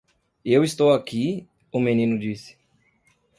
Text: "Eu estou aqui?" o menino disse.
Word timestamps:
"Eu 0.43 0.63
estou 0.63 0.93
aqui?" 0.95 1.47
o 1.71 1.79
menino 1.79 2.17
disse. 2.17 2.57